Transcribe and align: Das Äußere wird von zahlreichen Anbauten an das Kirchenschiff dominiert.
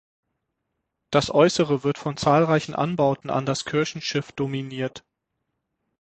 Das 1.11 1.29
Äußere 1.29 1.83
wird 1.83 1.99
von 1.99 2.17
zahlreichen 2.17 2.73
Anbauten 2.73 3.29
an 3.29 3.45
das 3.45 3.65
Kirchenschiff 3.65 4.31
dominiert. 4.31 5.05